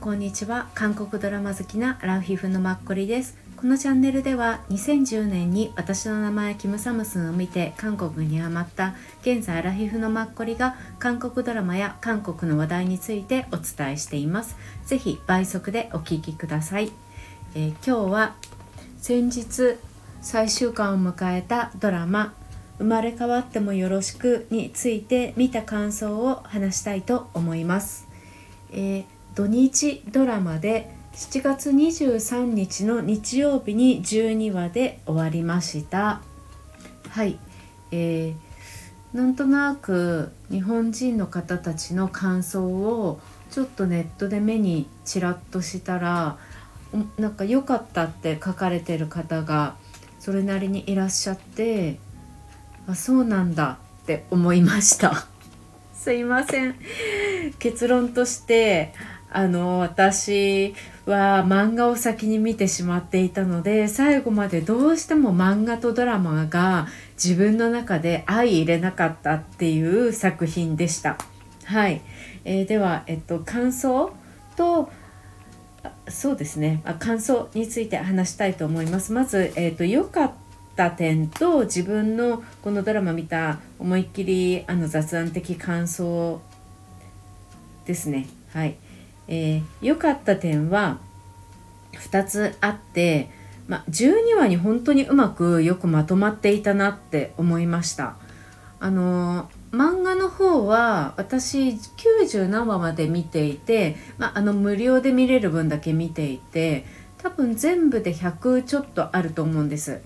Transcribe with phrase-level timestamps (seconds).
[0.00, 0.70] こんにちは。
[0.74, 3.36] 韓国ドラマ好きなラフィフのマッコリです。
[3.54, 14.56] このチャンネルでは2010年に私の名前キムサムスンを見て韓国にハマった現在ラフィフのマッコリが韓国ドラマや韓国の話題についてお伝えしています。
[14.86, 16.90] ぜひ倍速でお聞きください、
[17.54, 18.34] えー、今日は
[18.96, 19.76] 先日
[20.22, 22.32] 最終巻を迎えたドラマ
[22.78, 28.08] 生まれ変わってもよろしくについて見た感想を話したいと思います、
[28.72, 36.20] えー土日ドラマで7月23日の日曜日に12話で終わりました。
[37.08, 37.38] はい。
[37.92, 46.38] えー、なんとなく日本人の方たちの感想をちょっとネットで目にちらっとしたら
[47.18, 49.76] なんか良かったって書かれてる方が
[50.18, 51.98] それなりにいらっしゃって
[52.86, 55.26] あそうなんだって思いました。
[55.94, 56.76] すいません。
[57.58, 58.94] 結論として
[59.32, 60.74] あの私
[61.06, 71.16] は漫画を先に見てしまっていたので最後までどうしても漫画とドラマが自分の中で相入れなかったっていう作品でした。
[71.64, 72.00] はい、
[72.44, 74.12] えー、では、えっと、感想
[74.56, 74.90] と
[76.08, 79.12] そうですね感想について話したいと思います。
[79.12, 80.32] まず、えーと、良かっ
[80.74, 86.40] た点と自分のこのドラマ見た思いっきりあの雑談的感想
[87.86, 88.26] ですね。
[88.52, 88.76] はい。
[89.30, 90.98] えー、かった点は
[91.92, 93.30] 2つあって、
[93.68, 98.16] ま、12話に本当にうまくよくまとまっていたなって思いました。
[98.80, 106.86] あの漫画の方は私90何話まで見ていて、まあ、あの無料で見れる分だけ見ていて
[107.18, 110.00] 多分全部で100ちょっとあると思うんです。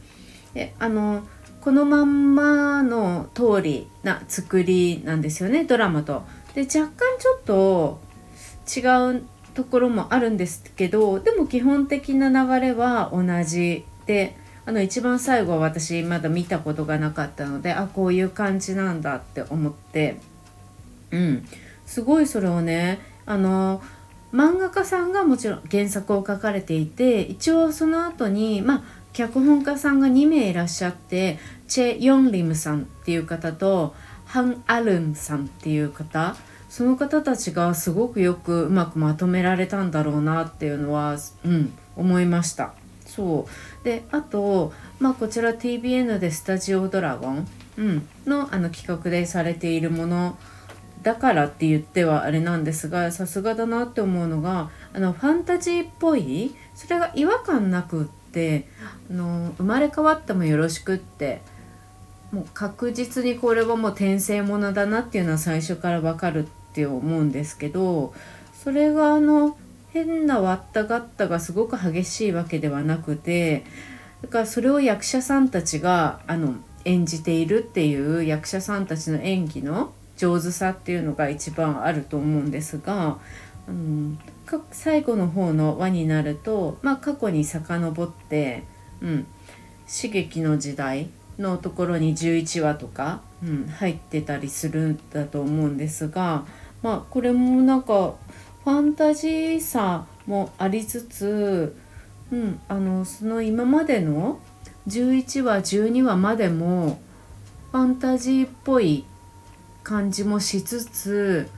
[0.52, 1.22] であの
[1.62, 6.24] このまんまの通りな作りなんですよねドラマと。
[6.54, 8.00] で若干ちょっと
[8.64, 9.22] 違う
[9.54, 14.36] ところもあるんですけどでも基本的な流れは同じで
[14.66, 20.18] あの一番最後は私まだ見たことがなかったのであこういう感じなんだって思って
[21.10, 21.46] うん。
[21.86, 23.82] すごいそれをねあの
[24.32, 28.82] 漫画家さんがもちろん原作を書かれていて一応その後にまあ
[29.12, 31.38] 脚本家さんが2名いらっしゃって
[31.68, 36.36] チェ・ヨンリムさんっていう方とハン・アルンさんっていう方
[36.74, 42.74] その方たちがすごくよくうまくまとめられたんだろうなっていうのは、うん、思いました。
[43.06, 47.48] そうであと、まあ、こちら TBN で「スタジオドラゴン」
[47.78, 50.36] うん、のあの企画でされているもの
[51.04, 58.66] だからって言ってはあれなんですがさすがだなって思うのがあのファンタジーっぽいそれが違和感なくって
[59.08, 61.40] あの生まれ変わってもよろしくって
[62.32, 68.12] もう確実にこれはもう転生ものだなっていうのは最初からわかるってって思うんですけど
[68.52, 69.56] それがあの
[69.92, 73.64] 変な割ったがったがすごく激しいわけではなくて
[74.22, 83.18] だからそれを役者さんたちがあの演じているっていう役者さんたちの演技の上手さっていうのが一番あると思うんですが、
[83.68, 84.18] うん、
[84.72, 88.64] 最後の方の輪になると、まあ、過去に遡って、
[89.00, 89.26] うん、
[89.86, 91.08] 刺激の時代
[91.38, 96.44] のところに11話とか、うん、入ってたりするんだと思うんですが。
[96.84, 98.14] まあこれもなんか
[98.62, 101.74] ファンタジーさもありつつ、
[102.30, 104.38] うん、あのその今までの
[104.86, 107.00] 11話12話までも
[107.72, 109.06] ファンタジーっぽい
[109.82, 111.48] 感じもしつつ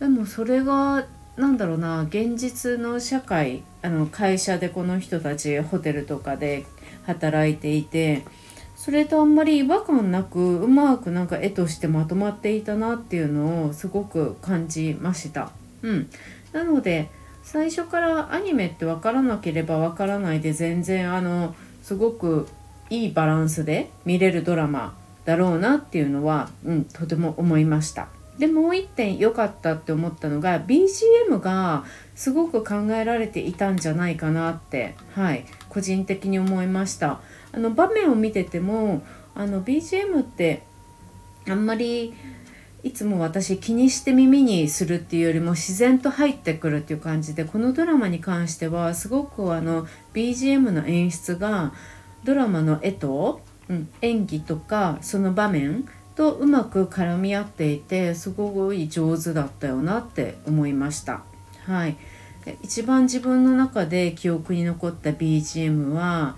[0.00, 1.06] でもそれが
[1.38, 6.66] 何だろうな現実の社会あの会社でこの人たちホテルとかで
[7.06, 8.22] 働いていて
[8.84, 15.52] それとあんまり違和感なくうまくなんか絵としてまとまっていたなっていうのをすごく感じました。
[15.80, 16.10] うん、
[16.52, 17.08] なので
[17.42, 22.46] 最初からアニメって分からなければ分からないで全然あのすごく
[22.90, 28.08] いいバランスで見れるドラマだろうなっていうのは、うん、とても思いました。
[28.38, 31.84] でもう一点良かったって思ったのが BGM が
[32.14, 37.20] すごく考えられていたんじゃないかなってはい個人的に思いました。
[37.52, 39.02] あの場面を見てても
[39.34, 40.64] あの BGM って
[41.48, 42.14] あんまり
[42.82, 51.72] いつも私気にして耳にするっていうよりも自然と入ってくるっていう感じでこのドラマに関してはすごくあの BGM の演出が
[52.24, 61.22] ドラマの絵と、うん、演技とかその場面とうまく絡み合っていてすごい上手だったよなって思いました。
[61.66, 61.96] はい、
[62.62, 66.36] 一番自分の中で記憶に残った BGM は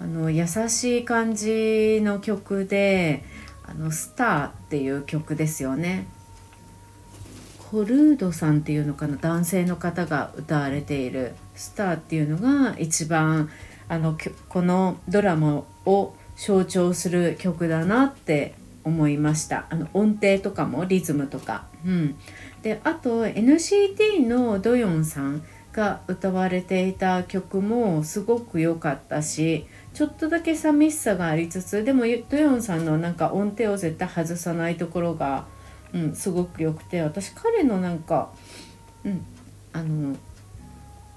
[0.00, 3.24] あの優しい感じの曲で
[3.64, 6.06] 「あのスター」っていう曲ですよね。
[7.58, 13.50] ホルードさんっていうのかな男性の方が歌われている「スター」っていうのが一番
[13.88, 14.16] あの
[14.48, 21.66] このドラマを象徴する曲だなって思いましたあの音程とかもリズムとか。
[21.84, 22.16] うん、
[22.62, 25.42] であと NCT のドヨンさん
[25.72, 35.46] が歌われていた曲もすごく良かったしちょっとだけ寂しさがありつつでもドヨンさんのなんか音程を絶対外さないところが、
[35.92, 38.30] うん、すごく良くて私彼のなんか、
[39.04, 39.26] うん、
[39.72, 40.16] あの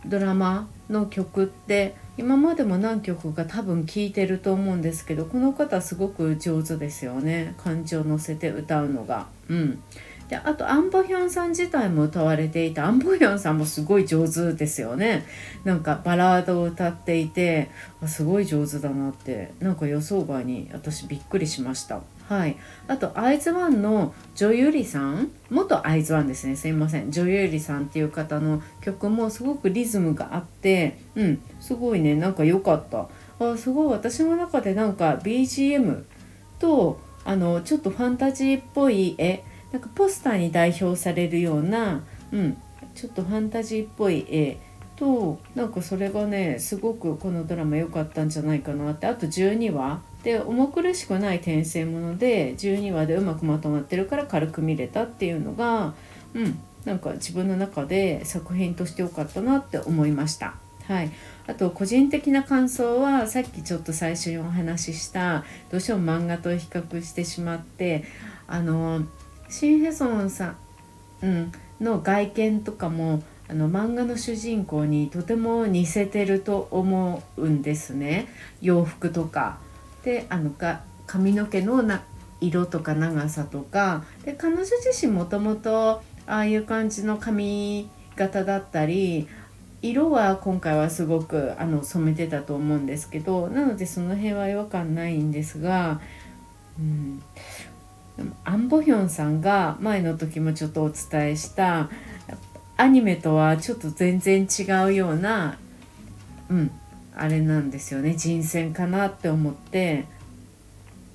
[0.05, 7.55] ドラマの曲って今までも何曲か多分聴いてると思うんですけどこの方すごく上手ですよね。
[7.57, 9.27] 感情を乗せて歌うのが。
[9.49, 9.81] うん。
[10.29, 15.25] であとアンボヒョンさん自体も歌われていたアンボヒョンさんもすごい上手ですよね。
[15.63, 17.69] なんかバラードを歌っていて
[18.05, 22.01] すごい上手だなってなんか予想外に私びっくりしました。
[22.27, 22.57] はい。
[22.88, 25.31] あとアイズワンの女優里さん。
[25.50, 26.56] 元アイズワンですね。
[26.56, 27.12] すいません。
[27.12, 31.41] 女優里さんっていう方の曲もすごくリズムがあってうん。
[31.62, 32.15] すごいね。
[32.15, 33.07] なんか良かった。
[33.39, 33.88] あすごい。
[33.94, 36.03] 私の中でなんか BGM
[36.59, 42.57] とあのちょっとファンタジーっぽい絵なんかポスターに代表されるような、うん、
[42.95, 44.57] ちょっとファンタジーっぽい絵
[44.95, 49.07] となんかそれがねすごくこのドラマ良かったんじゃないかなって。
[49.07, 50.01] あと12話。
[50.23, 55.93] で重苦しくない転生もので12話でうまくまとまってるから軽く見れたっていうのが
[56.33, 60.55] うんなんか自分の中で作品として良かったなって思いました。
[60.87, 61.11] はい、
[61.45, 68.05] あと個人的な感想はさっきちょっと最初にお話ししたどうしても漫画と比較してしまって
[68.47, 69.03] あの
[69.49, 70.57] シン・ヘソンさん、
[71.23, 78.29] うん、の外見とかもあの漫画の主人公にとても似せてると思うんですね
[78.61, 79.59] 洋服とか。
[80.07, 82.01] であのか髪の毛のな
[82.39, 89.27] 色とか長さとかで彼女自身もともとああいう感じの髪型だったり
[89.81, 96.00] 色は今回はすごくあの染めてたと思うんですけどなのでその辺は違和感ないんですが、
[96.80, 97.21] うん、
[98.45, 101.89] アン・ボヒョンさんが前の時もちょっとお伝えした
[102.77, 105.57] アニメとはちょっと全然違うような
[106.50, 106.71] うん。
[107.17, 108.15] あれなんですよね。
[108.15, 110.05] 人選かなって思って。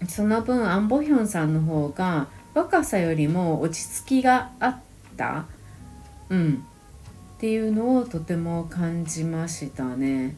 [0.08, 4.76] その分アン・ボヒョンさんの方が若さよりも落ち着きがあっ
[5.16, 5.44] た。
[6.28, 6.64] うん。
[7.37, 10.37] っていうのをとても感じましたね。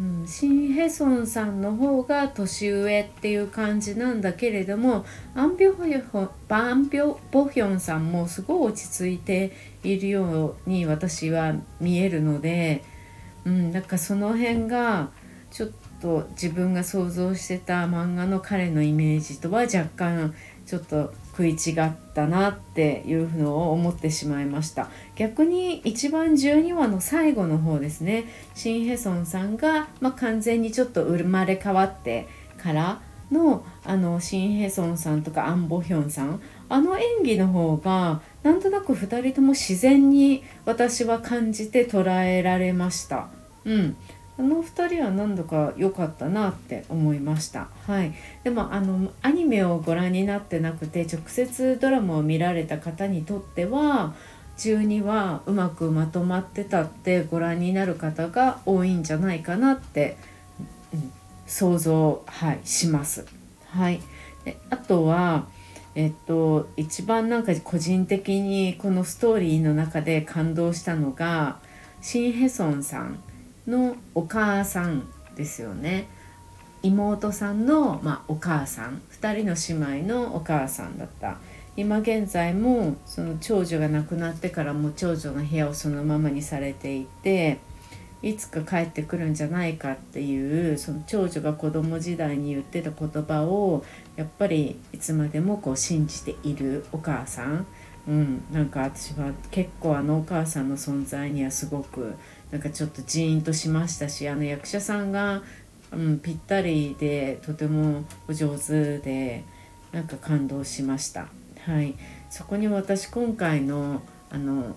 [0.00, 5.04] うん、シン・ヘソンさんの方が年上っていう感じなんだけれども
[5.34, 9.52] アンビョホバンビョボヒョンさんもすごい落ち着いて
[9.84, 12.82] いるように私は見えるので、
[13.50, 15.10] うん、なんかその辺が
[15.50, 15.70] ちょっ
[16.00, 20.34] と自分が想像してた漫画の彼のイメージとは若干
[20.66, 33.00] ちょっと食い違ったなっていうのを思ってしまいました逆に一番12話の最後の方ですねシン・ヘソンさんが、まあ、完全にちょっと生まれ変わってから
[33.32, 43.39] のあのシン・ヘソンさんとかアン・ボヒョンさんあの演技の方がなんとなく2人とも自然に私は感じて捉えられました。
[43.64, 43.96] うん、
[44.40, 47.68] あの2人は何度か良かったなって思いました。
[47.86, 48.14] はい。
[48.42, 54.14] でもあのアニメをご覧になってなくて直接ドラマを見られた方にとっては
[54.56, 60.16] 12はうまくまとまってたってご覧になる方が多いんじゃないかなって、
[60.94, 61.12] うん、
[61.46, 63.26] 想像、はい、します。
[63.66, 64.00] はい、
[64.46, 65.48] であとは
[65.94, 71.58] えっと一番なんか個人的にこのストーリーの中で感動したのが
[72.00, 73.22] シン・ヘソンさん。
[73.66, 76.08] のお母さんですよね。
[76.82, 79.02] 妹さんの、まあ、お母さん。
[79.20, 81.36] 2人の姉妹のお母さんだった。
[81.76, 87.58] 今現在もその長女が亡くなってからも長女の部屋をそのままにされていて
[88.22, 93.84] いつか帰ってくるんじゃないかっていうその長女が子供時代に言ってた言葉を
[94.16, 97.66] やっぱりいつまでもこう信じているお母さん、
[98.06, 102.14] うん、なんか私は結構あのお母さんの存在にはすごく
[102.50, 105.42] なんかちょっとジーンとしましたしあの役者さんが、
[105.92, 109.44] うん、ぴったりでとてもお上手で
[109.92, 111.28] なんか感動しました。
[111.64, 111.94] はい、
[112.30, 114.76] そこに私今回のあの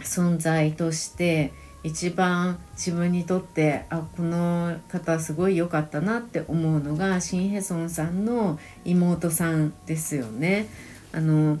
[0.00, 1.52] 存在として
[1.84, 10.68] 一番自分にとってあこの方すごい良かったなって思うのがシン・ヘソンさんの妹さんですよね。
[11.12, 11.58] あの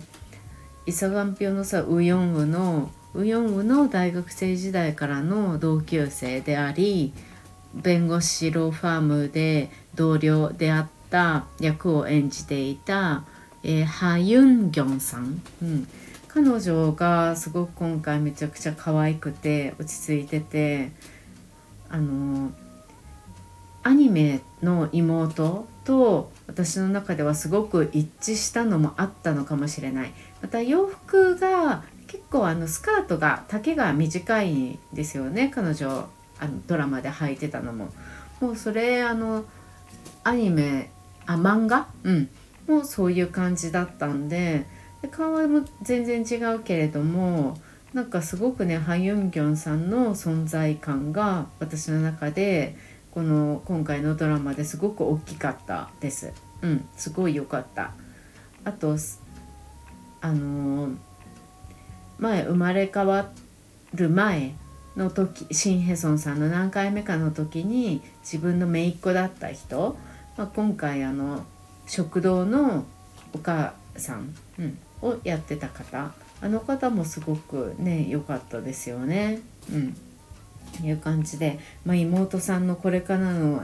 [0.86, 7.12] イサガンピョのさウヨンウのウヨンウの大学生時代からの同級生であり
[7.74, 13.24] 弁護士ローファームで同僚であった役を演じていた、
[13.62, 15.88] えー、ハ・ユンギョンさん、うん、
[16.28, 20.90] 彼女がすごく今回めちゃくちゃ可愛くて落ち着いてて
[21.90, 22.50] あの
[23.82, 30.12] アニメの妹と私の中ではすごく一致したのもあったのかもしれない。
[30.40, 35.50] また洋服が結構あのスカートが丈が短いんですよね。
[35.54, 37.88] 彼女あのドラマで履いてたのも。
[38.38, 39.46] もうそれあの
[40.22, 40.90] アニメ
[41.24, 41.88] あ漫画？
[42.02, 42.28] うん。
[42.68, 44.66] もうそういう感じだったんで
[45.00, 47.58] で顔も全然違うけれども
[47.94, 52.76] なんかすごくねハユンギョンさんの存在感が私の中で
[53.10, 56.32] この今回のドラマですごく大きかったです。
[56.60, 57.94] うん、すごい良かった。
[58.64, 58.96] あと
[60.20, 60.96] あのー、
[62.22, 63.30] 前生まれ変わ
[63.94, 64.54] る前
[64.96, 69.96] の時シン・ヘソンさんの何回目かの時に自分の姪っ子だった人、
[70.36, 71.44] まあ、今回あの
[71.86, 72.84] 食堂の
[73.34, 79.40] お母さん、うん、をやってた方あの方もすごくね良かったですよね。
[79.70, 79.96] うん
[80.82, 83.62] いう感じで、まあ、妹さんのこれからの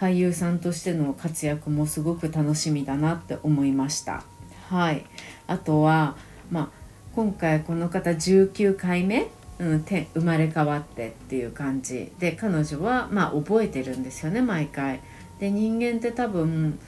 [0.00, 4.24] 俳優さんとしての活躍もすごく楽しみだなって思いました。
[4.70, 5.04] はい、
[5.46, 6.16] あとは、
[6.50, 6.75] まあ、
[7.16, 9.26] 今回この方19回目、
[9.58, 15.00] うん、て生まれ変わってっていう感じで彼女は、まあ、覚えてるんですよね毎回。
[15.40, 16.78] で人間って多分、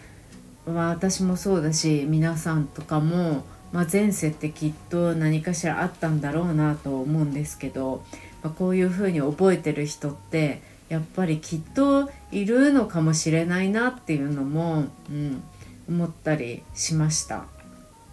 [0.67, 8.03] 私もそうだし皆さんとかも、まあ、前世ってきっと何かしらあったんだろうなと思うんですけど
[8.43, 15.43] まあ、こういうふうに覚えてる人ってやっぱりきっといるのかもしれないなっていうのも、うん、
[15.89, 17.45] 思ったりしました。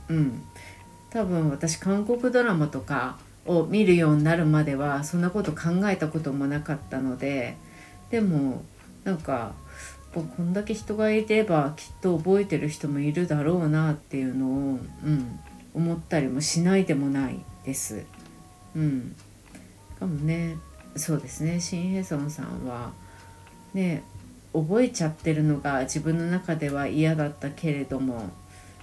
[0.09, 0.43] うん、
[1.15, 7.55] 多分私韓国ドラマとかを見るようになるまではそんなこと考えたこともなかったので
[8.11, 8.61] でも
[9.05, 9.53] なんか
[10.13, 15.39] こんだけ人がいればきっと覚えてる人もいるだろうなっていうのを、うん、
[15.73, 18.03] 思ったりもしないでもないです。
[18.75, 19.15] うん、
[19.97, 20.57] かもね
[20.97, 22.91] そうですねシン・ヘソンさんは
[23.73, 24.03] ね
[24.51, 28.31] 覚えちゃってるのが自分の中では嫌だったけれども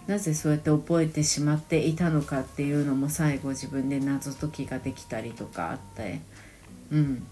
[0.06, 6.20] なぜそうやって覚えてしまっていたのかっていうのも最後自分で謎解きができたりとかあって。
[6.90, 7.26] うん。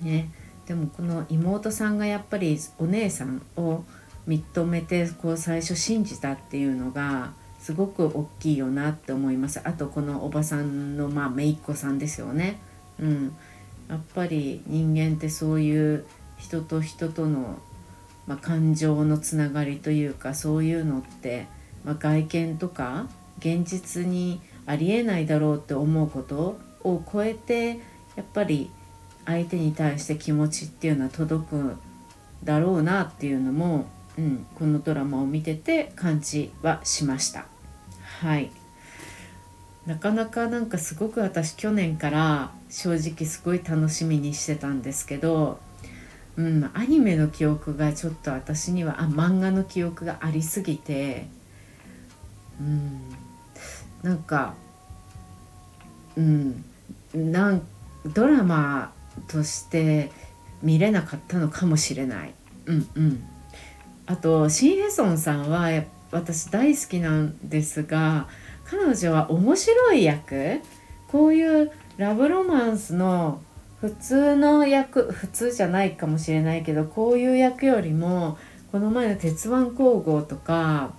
[0.00, 0.30] ね。
[0.66, 3.84] でもこの妹さんがやっぱりお姉さんを
[4.26, 9.60] 認めてこう最初信じたっていうのがすごく大きいよなって思います。
[9.64, 12.58] あとこのおばさんのまあ姪っ子さんですよね。
[12.98, 13.36] うん、
[13.88, 16.04] やっぱり人間ってそういう
[16.38, 17.58] 人と人との、
[18.26, 21.46] まあ、感情のつながりというかそういうのって、
[21.86, 23.06] まあ、外見とか
[23.38, 27.80] 現実にありえないだろうって思うことを超えて
[28.16, 28.70] やっぱり
[29.24, 31.76] 相手に対して気持ちっていうのは届く
[32.44, 33.86] だろうなっていうのも、
[34.18, 37.46] うん、このドラマを見てて感じはしました。
[38.20, 38.50] はい
[39.86, 45.60] なかなかなんかすごく私去年から正直すごい楽しみにしてたんですけど、
[46.36, 51.28] うん、アニメの記憶がちょっと私にはあ漫画の記憶がありすぎて、
[52.60, 53.00] うん、
[54.02, 54.54] なんか、
[56.16, 56.64] うん、
[57.14, 57.62] なん
[58.14, 58.92] ドラマ
[59.28, 60.10] として
[60.62, 62.34] 見れなかったのかもしれない。
[62.66, 63.24] うんうん、
[64.06, 65.68] あとシン・ヘソンさんは
[66.10, 68.28] 私大好きなんですが
[68.64, 70.60] 彼女は面白い役。
[71.08, 73.40] こういうラブロマンスの
[73.80, 78.38] 普通の役普通じゃないかもしれないけどこういう役よりも
[78.72, 80.92] この前の「鉄腕皇后」とか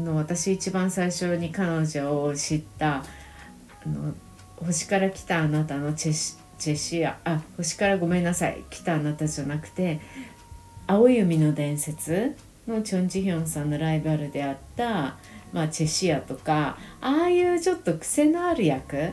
[0.00, 3.04] の私一番最初に彼女を知った
[3.84, 4.14] 「あの
[4.56, 10.00] 星から来たあなた」のチェシチェシアあ星からごめんなさい来たあなたじゃなくて
[10.86, 12.36] 「青い海の伝説」
[12.66, 15.16] のチョン・ジヒョンさんのライバルであった
[15.54, 19.12] まあ、チェシアとかああいうちょっと癖のある役、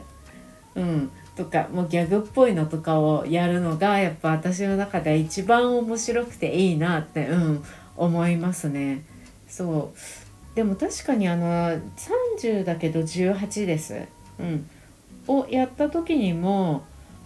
[0.73, 7.63] うん、とかもうギャグっぽいのとかをやるのがやっぱ私の中では一番面白くていいなって、うん、
[7.95, 9.03] 思いますね。
[9.47, 10.00] そう
[10.55, 14.05] でも確かにあの30だけど18です、
[14.39, 14.70] うん、
[15.27, 16.84] をやった時にも、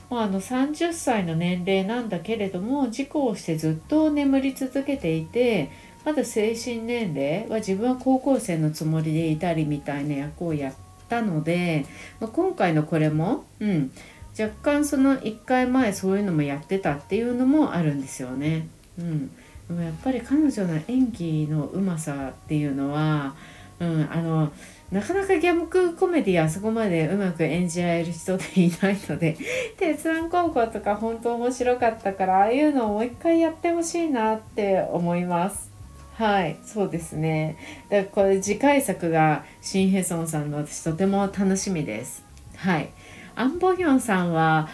[0.09, 5.71] まあ、あの30歳の年齢なんだけれども事故をしてずっと眠り続けていて
[6.05, 10.73] まだ精神年齢は自分は高校生のつもりでいたりみたいな役をやっ
[11.09, 11.87] たので、
[12.19, 13.91] まあ、今回のこれも、うん、
[14.39, 18.67] 若干その1回前そういうのもやってたっていうのもあるんですよね。
[18.99, 19.31] うん、
[19.67, 23.35] でもやっぱり彼女の演技のうまさっていうのは、
[23.79, 24.51] うん、あの
[24.91, 29.35] なかなかギャムクコメディあそこまでうまく演じ合える人でいないので
[29.77, 35.73] 鉄腕高校とか本当面白かったからああいうのをもう一回やってほしいなって思います。
[36.13, 37.57] はいそうですね。
[37.89, 42.23] だからこれ次回作がシン・ヘソンさんの私とても楽しみです。
[42.55, 42.89] はい。
[43.35, 44.69] アン・ボヒョンさんは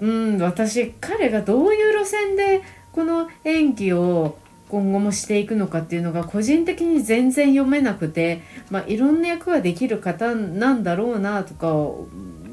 [0.00, 2.62] うん私彼がどういう路線で
[2.92, 4.36] この演技を
[4.68, 11.66] 今後もしていくのかっていうのが個人的に全然読めなくて、まあ、いろんな役ができる方なんだろうなとか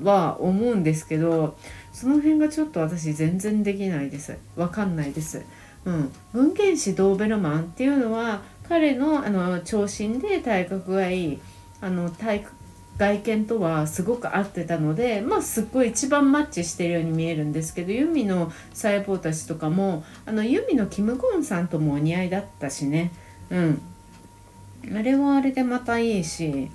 [0.03, 1.57] は思うんですけど
[1.93, 5.45] その辺がちょっと私全然できないですわかんないです。
[5.85, 11.39] うん、文献士ドーベルマンっていうのは彼のあの長身で体格がいい
[11.79, 12.45] あの体
[12.99, 23.11] 外見とはすごく合ってたのでまあすっごい一番マッチしてるように見えるんですけどユミの細胞たちとかもあのユミのキム・ゴンさんともお似合いだったしね。
[23.49, 23.81] うん。
[24.95, 26.69] あれはあれでまたいいし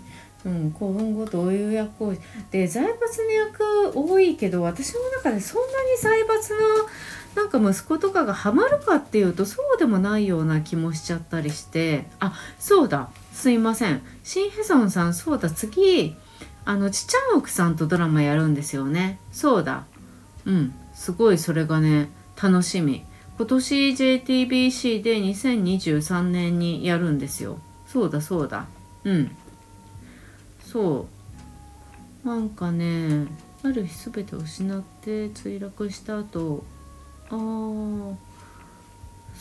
[0.45, 2.15] うん、今後どういう役を
[2.51, 6.59] で財閥の役多いけど私の中でそんなに財閥の
[7.35, 12.07] なんか息子とかがハマるかっていうとそうでもないような気もしちゃったりして。
[12.21, 13.11] あそうだ。
[13.33, 14.03] すいません。
[14.23, 15.51] シン・ヘソンさんそうだ。
[15.51, 16.15] 次
[16.65, 19.19] あのちちゃん奥さんとドラマやるんですよね。
[19.33, 19.85] そうだ。
[20.45, 20.75] うん。
[20.95, 22.11] すごいそれがね
[22.41, 23.05] 楽しみ。
[23.37, 27.59] 今年 JTBC で2023年にやるんですよ。
[27.87, 28.67] そうだそうだ。
[29.03, 29.37] うん。
[30.61, 31.07] そ
[32.25, 32.29] う。
[32.29, 33.27] なんかね
[33.63, 36.65] ある日全てを失って墜落した後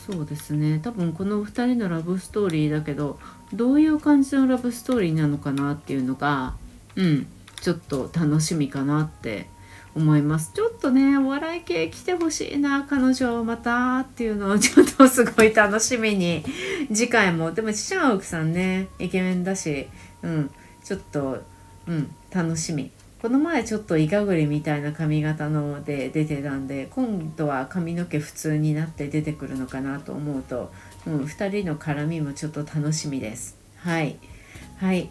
[0.06, 0.80] そうですね。
[0.82, 3.18] 多分この2人のラブストーリーだけど
[3.54, 6.54] どういう感じのラブストーリーなのかなっていうのが
[6.96, 7.26] うん
[7.60, 9.46] ちょっと楽しみかなって
[9.94, 10.52] 思います。
[10.52, 16.44] ちょっとねお笑い系来てほしいな彼女またっていうのをちょっとすごい楽しみに
[16.92, 17.52] 次回も。
[17.52, 19.86] でもちちゃん奥さんねイケメンだし
[20.22, 20.50] うん
[20.82, 21.42] ちょっと
[21.86, 22.90] うん楽しみ。
[23.24, 30.70] この前ちょっとイカグリみたいな髪型ので出てたんで今度は髪の毛普通になって出てくるのかなと思うと、
[31.06, 33.56] うん、2人の絡みもちょっと楽しみです。
[33.78, 34.18] はい。
[34.76, 35.08] はい。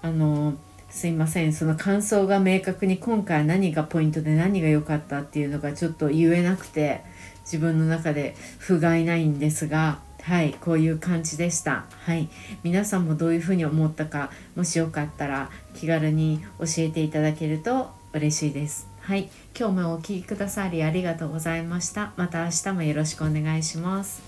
[0.00, 0.54] あの
[0.88, 1.52] すいません。
[1.52, 7.02] その感想が明確に今回何がポイントで何が良かったっていうのがちょっと言えなくて
[7.42, 11.86] 自分の中で不甲斐ないんですがはいこういう感じでした。
[12.04, 12.28] はい。
[12.62, 18.88] 皆さんもどういうふうに思ったかもしよかったら気軽に教えていただけると嬉しいです。
[19.00, 19.28] はい。
[19.58, 22.12] 今日もお聴きくださりありがとうございました。
[22.16, 24.22] また明日もよろしくお願いします。